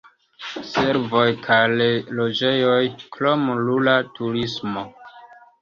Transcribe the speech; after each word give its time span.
Servoj 0.69 1.25
kaj 1.47 1.59
loĝejoj, 2.21 2.79
krom 3.19 3.47
rura 3.69 3.95
turismo. 4.17 4.89